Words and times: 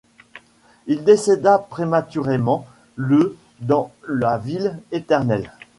Il 0.87 1.03
décéda 1.03 1.59
prématurément 1.59 2.65
le 2.95 3.37
dans 3.59 3.91
la 4.07 4.39
Ville 4.39 4.79
Éternelle. 4.91 5.51